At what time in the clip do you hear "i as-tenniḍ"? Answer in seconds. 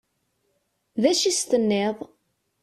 1.27-1.97